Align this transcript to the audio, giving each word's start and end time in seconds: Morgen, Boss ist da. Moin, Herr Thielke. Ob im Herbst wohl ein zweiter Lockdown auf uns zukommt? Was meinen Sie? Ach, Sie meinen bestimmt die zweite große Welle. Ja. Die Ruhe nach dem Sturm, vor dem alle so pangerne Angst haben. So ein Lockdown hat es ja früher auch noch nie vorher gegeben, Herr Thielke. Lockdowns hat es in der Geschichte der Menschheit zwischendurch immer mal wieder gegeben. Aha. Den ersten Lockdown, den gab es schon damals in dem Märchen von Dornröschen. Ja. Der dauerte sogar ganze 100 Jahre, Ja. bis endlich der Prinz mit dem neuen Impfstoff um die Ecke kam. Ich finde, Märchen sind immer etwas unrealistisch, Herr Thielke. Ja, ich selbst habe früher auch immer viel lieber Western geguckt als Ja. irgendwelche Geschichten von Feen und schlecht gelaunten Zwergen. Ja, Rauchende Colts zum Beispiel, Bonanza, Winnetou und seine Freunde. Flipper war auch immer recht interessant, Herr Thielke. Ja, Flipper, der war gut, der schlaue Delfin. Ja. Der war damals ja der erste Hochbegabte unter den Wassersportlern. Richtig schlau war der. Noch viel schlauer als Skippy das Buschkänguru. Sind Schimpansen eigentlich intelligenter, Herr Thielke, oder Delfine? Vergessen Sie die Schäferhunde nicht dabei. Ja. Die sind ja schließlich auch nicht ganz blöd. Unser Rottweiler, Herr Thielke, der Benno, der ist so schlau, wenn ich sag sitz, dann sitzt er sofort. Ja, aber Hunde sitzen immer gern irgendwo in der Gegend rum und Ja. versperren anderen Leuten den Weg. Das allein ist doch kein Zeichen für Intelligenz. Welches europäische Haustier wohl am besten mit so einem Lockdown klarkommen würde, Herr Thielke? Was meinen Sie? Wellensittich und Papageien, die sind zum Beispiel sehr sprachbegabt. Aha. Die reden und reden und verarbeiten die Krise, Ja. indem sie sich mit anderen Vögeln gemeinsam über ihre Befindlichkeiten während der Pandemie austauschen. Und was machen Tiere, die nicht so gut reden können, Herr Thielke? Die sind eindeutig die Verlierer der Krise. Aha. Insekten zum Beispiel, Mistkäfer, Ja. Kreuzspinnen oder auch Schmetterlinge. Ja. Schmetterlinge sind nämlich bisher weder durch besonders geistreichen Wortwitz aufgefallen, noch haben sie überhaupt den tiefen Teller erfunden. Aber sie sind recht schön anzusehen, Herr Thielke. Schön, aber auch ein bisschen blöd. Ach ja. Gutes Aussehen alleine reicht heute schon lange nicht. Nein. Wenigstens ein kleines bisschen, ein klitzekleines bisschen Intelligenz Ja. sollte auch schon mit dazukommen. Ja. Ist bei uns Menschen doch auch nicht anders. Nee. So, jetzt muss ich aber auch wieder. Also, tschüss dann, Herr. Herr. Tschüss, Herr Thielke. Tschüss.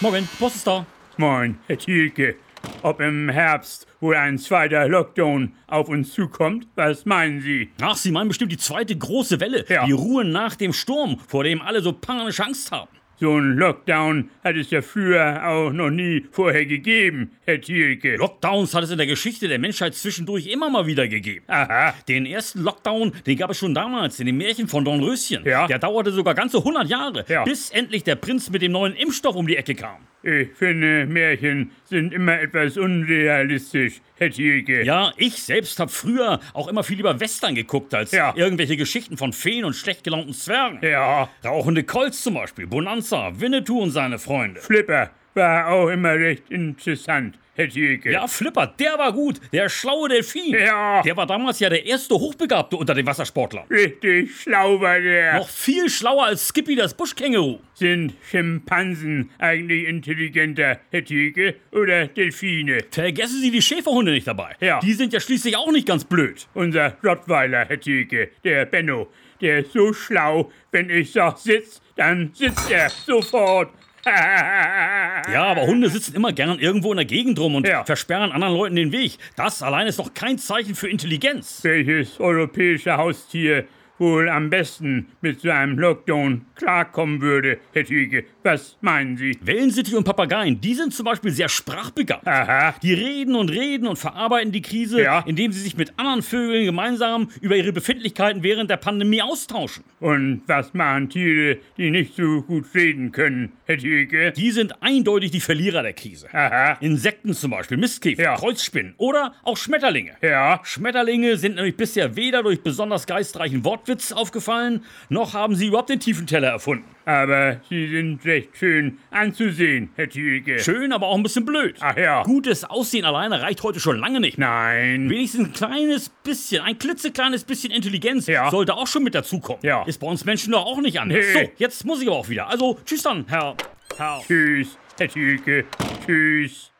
Morgen, 0.00 0.28
Boss 0.38 0.54
ist 0.54 0.64
da. 0.64 0.86
Moin, 1.16 1.58
Herr 1.66 1.76
Thielke. 1.76 2.36
Ob 2.82 3.00
im 3.00 3.28
Herbst 3.28 3.88
wohl 4.00 4.14
ein 4.14 4.38
zweiter 4.38 4.86
Lockdown 4.86 5.54
auf 5.66 5.88
uns 5.88 6.12
zukommt? 6.12 6.68
Was 6.76 7.04
meinen 7.04 7.40
Sie? 7.40 7.72
Ach, 7.80 7.96
Sie 7.96 8.12
meinen 8.12 8.28
bestimmt 8.28 8.52
die 8.52 8.58
zweite 8.58 8.96
große 8.96 9.40
Welle. 9.40 9.64
Ja. 9.68 9.86
Die 9.86 9.92
Ruhe 9.92 10.24
nach 10.24 10.54
dem 10.54 10.72
Sturm, 10.72 11.18
vor 11.26 11.42
dem 11.42 11.60
alle 11.60 11.80
so 11.80 11.92
pangerne 11.92 12.32
Angst 12.38 12.70
haben. 12.70 12.90
So 13.20 13.36
ein 13.36 13.54
Lockdown 13.56 14.30
hat 14.44 14.54
es 14.54 14.70
ja 14.70 14.80
früher 14.80 15.44
auch 15.44 15.72
noch 15.72 15.90
nie 15.90 16.24
vorher 16.30 16.64
gegeben, 16.66 17.32
Herr 17.46 17.60
Thielke. 17.60 18.14
Lockdowns 18.16 18.72
hat 18.74 18.84
es 18.84 18.90
in 18.92 18.98
der 18.98 19.08
Geschichte 19.08 19.48
der 19.48 19.58
Menschheit 19.58 19.96
zwischendurch 19.96 20.46
immer 20.46 20.70
mal 20.70 20.86
wieder 20.86 21.08
gegeben. 21.08 21.44
Aha. 21.48 21.94
Den 22.08 22.26
ersten 22.26 22.60
Lockdown, 22.62 23.12
den 23.26 23.36
gab 23.36 23.50
es 23.50 23.58
schon 23.58 23.74
damals 23.74 24.20
in 24.20 24.26
dem 24.26 24.36
Märchen 24.38 24.68
von 24.68 24.84
Dornröschen. 24.84 25.42
Ja. 25.44 25.66
Der 25.66 25.80
dauerte 25.80 26.12
sogar 26.12 26.34
ganze 26.34 26.58
100 26.58 26.88
Jahre, 26.88 27.24
Ja. 27.28 27.42
bis 27.42 27.70
endlich 27.70 28.04
der 28.04 28.14
Prinz 28.14 28.50
mit 28.50 28.62
dem 28.62 28.70
neuen 28.70 28.94
Impfstoff 28.94 29.34
um 29.34 29.48
die 29.48 29.56
Ecke 29.56 29.74
kam. 29.74 29.96
Ich 30.22 30.48
finde, 30.54 31.06
Märchen 31.06 31.70
sind 31.84 32.12
immer 32.12 32.40
etwas 32.40 32.76
unrealistisch, 32.76 34.00
Herr 34.16 34.30
Thielke. 34.30 34.82
Ja, 34.84 35.12
ich 35.16 35.34
selbst 35.42 35.78
habe 35.78 35.90
früher 35.92 36.40
auch 36.54 36.66
immer 36.66 36.82
viel 36.82 36.96
lieber 36.96 37.18
Western 37.20 37.54
geguckt 37.54 37.94
als 37.94 38.10
Ja. 38.10 38.34
irgendwelche 38.36 38.76
Geschichten 38.76 39.16
von 39.16 39.32
Feen 39.32 39.64
und 39.64 39.74
schlecht 39.74 40.02
gelaunten 40.02 40.32
Zwergen. 40.34 40.80
Ja, 40.82 41.28
Rauchende 41.44 41.84
Colts 41.84 42.22
zum 42.22 42.34
Beispiel, 42.34 42.66
Bonanza, 42.66 43.07
Winnetou 43.12 43.80
und 43.80 43.90
seine 43.90 44.18
Freunde. 44.18 44.60
Flipper 44.60 45.10
war 45.38 45.68
auch 45.68 45.88
immer 45.88 46.14
recht 46.14 46.50
interessant, 46.50 47.38
Herr 47.54 47.68
Thielke. 47.68 48.12
Ja, 48.12 48.26
Flipper, 48.26 48.66
der 48.78 48.98
war 48.98 49.12
gut, 49.12 49.40
der 49.52 49.68
schlaue 49.68 50.08
Delfin. 50.08 50.52
Ja. 50.52 51.00
Der 51.02 51.16
war 51.16 51.26
damals 51.26 51.58
ja 51.60 51.68
der 51.68 51.86
erste 51.86 52.14
Hochbegabte 52.14 52.76
unter 52.76 52.94
den 52.94 53.06
Wassersportlern. 53.06 53.64
Richtig 53.70 54.42
schlau 54.42 54.80
war 54.80 55.00
der. 55.00 55.34
Noch 55.34 55.48
viel 55.48 55.88
schlauer 55.88 56.26
als 56.26 56.48
Skippy 56.48 56.76
das 56.76 56.94
Buschkänguru. 56.94 57.58
Sind 57.74 58.14
Schimpansen 58.30 59.30
eigentlich 59.38 59.88
intelligenter, 59.88 60.80
Herr 60.90 61.04
Thielke, 61.04 61.54
oder 61.72 62.08
Delfine? 62.08 62.84
Vergessen 62.90 63.40
Sie 63.40 63.50
die 63.50 63.62
Schäferhunde 63.62 64.12
nicht 64.12 64.26
dabei. 64.26 64.56
Ja. 64.60 64.80
Die 64.80 64.92
sind 64.92 65.12
ja 65.12 65.20
schließlich 65.20 65.56
auch 65.56 65.72
nicht 65.72 65.86
ganz 65.86 66.04
blöd. 66.04 66.46
Unser 66.54 66.96
Rottweiler, 67.02 67.64
Herr 67.64 67.80
Thielke, 67.80 68.30
der 68.44 68.66
Benno, 68.66 69.08
der 69.40 69.60
ist 69.60 69.72
so 69.72 69.92
schlau, 69.92 70.50
wenn 70.72 70.90
ich 70.90 71.12
sag 71.12 71.38
sitz, 71.38 71.80
dann 71.96 72.30
sitzt 72.34 72.70
er 72.70 72.90
sofort. 72.90 73.72
Ja, 75.32 75.44
aber 75.44 75.62
Hunde 75.62 75.90
sitzen 75.90 76.14
immer 76.14 76.32
gern 76.32 76.58
irgendwo 76.58 76.90
in 76.92 76.96
der 76.96 77.04
Gegend 77.04 77.38
rum 77.38 77.54
und 77.56 77.66
Ja. 77.66 77.84
versperren 77.84 78.32
anderen 78.32 78.54
Leuten 78.54 78.76
den 78.76 78.92
Weg. 78.92 79.18
Das 79.36 79.62
allein 79.62 79.86
ist 79.86 79.98
doch 79.98 80.14
kein 80.14 80.38
Zeichen 80.38 80.74
für 80.74 80.88
Intelligenz. 80.88 81.60
Welches 81.62 82.18
europäische 82.20 82.96
Haustier 82.96 83.66
wohl 83.98 84.28
am 84.28 84.50
besten 84.50 85.08
mit 85.20 85.40
so 85.40 85.50
einem 85.50 85.78
Lockdown 85.78 86.44
klarkommen 86.54 87.20
würde, 87.20 87.58
Herr 87.72 87.84
Thielke? 87.84 88.24
Was 88.42 88.76
meinen 88.80 89.16
Sie? 89.16 89.36
Wellensittich 89.42 89.94
und 89.94 90.04
Papageien, 90.04 90.60
die 90.60 90.74
sind 90.74 90.92
zum 90.94 91.04
Beispiel 91.04 91.30
sehr 91.30 91.48
sprachbegabt. 91.48 92.26
Aha. 92.26 92.74
Die 92.82 92.94
reden 92.94 93.34
und 93.34 93.50
reden 93.50 93.86
und 93.86 93.98
verarbeiten 93.98 94.52
die 94.52 94.62
Krise, 94.62 95.02
Ja. 95.02 95.24
indem 95.26 95.52
sie 95.52 95.60
sich 95.60 95.76
mit 95.76 95.92
anderen 95.98 96.22
Vögeln 96.22 96.64
gemeinsam 96.64 97.28
über 97.40 97.56
ihre 97.56 97.72
Befindlichkeiten 97.72 98.42
während 98.42 98.70
der 98.70 98.76
Pandemie 98.76 99.22
austauschen. 99.22 99.84
Und 100.00 100.42
was 100.46 100.72
machen 100.74 101.10
Tiere, 101.10 101.58
die 101.76 101.90
nicht 101.90 102.14
so 102.14 102.42
gut 102.42 102.66
reden 102.74 103.12
können, 103.12 103.52
Herr 103.66 103.78
Thielke? 103.78 104.32
Die 104.32 104.50
sind 104.50 104.82
eindeutig 104.82 105.30
die 105.30 105.40
Verlierer 105.40 105.82
der 105.82 105.92
Krise. 105.92 106.28
Aha. 106.32 106.78
Insekten 106.80 107.34
zum 107.34 107.50
Beispiel, 107.50 107.76
Mistkäfer, 107.76 108.22
Ja. 108.22 108.36
Kreuzspinnen 108.36 108.94
oder 108.96 109.34
auch 109.42 109.56
Schmetterlinge. 109.56 110.12
Ja. 110.22 110.60
Schmetterlinge 110.64 111.36
sind 111.36 111.56
nämlich 111.56 111.76
bisher 111.76 112.16
weder 112.16 112.42
durch 112.42 112.62
besonders 112.62 113.06
geistreichen 113.06 113.64
Wortwitz 113.88 114.12
aufgefallen, 114.12 114.84
noch 115.08 115.32
haben 115.34 115.54
sie 115.54 115.66
überhaupt 115.66 115.88
den 115.88 116.00
tiefen 116.00 116.26
Teller 116.26 116.48
erfunden. 116.48 116.84
Aber 117.06 117.60
sie 117.70 117.88
sind 117.88 118.22
recht 118.26 118.50
schön 118.54 118.98
anzusehen, 119.10 119.90
Herr 119.96 120.08
Thielke. 120.08 120.58
Schön, 120.60 120.92
aber 120.92 121.06
auch 121.06 121.16
ein 121.16 121.22
bisschen 121.22 121.46
blöd. 121.46 121.76
Ach 121.80 121.96
ja. 121.96 122.22
Gutes 122.22 122.64
Aussehen 122.64 123.06
alleine 123.06 123.40
reicht 123.40 123.62
heute 123.62 123.80
schon 123.80 123.98
lange 123.98 124.20
nicht. 124.20 124.36
Nein. 124.36 125.08
Wenigstens 125.08 125.48
ein 125.48 125.52
kleines 125.52 126.10
bisschen, 126.10 126.62
ein 126.62 126.78
klitzekleines 126.78 127.44
bisschen 127.44 127.72
Intelligenz 127.72 128.26
Ja. 128.26 128.50
sollte 128.50 128.74
auch 128.74 128.86
schon 128.86 129.04
mit 129.04 129.14
dazukommen. 129.14 129.62
Ja. 129.62 129.84
Ist 129.84 129.98
bei 130.00 130.06
uns 130.06 130.24
Menschen 130.26 130.52
doch 130.52 130.66
auch 130.66 130.80
nicht 130.82 131.00
anders. 131.00 131.24
Nee. 131.34 131.44
So, 131.44 131.50
jetzt 131.56 131.84
muss 131.86 132.02
ich 132.02 132.08
aber 132.08 132.16
auch 132.18 132.28
wieder. 132.28 132.48
Also, 132.48 132.78
tschüss 132.84 133.02
dann, 133.02 133.24
Herr. 133.28 133.56
Herr. 133.96 134.20
Tschüss, 134.26 134.76
Herr 134.98 135.08
Thielke. 135.08 135.64
Tschüss. 136.04 136.70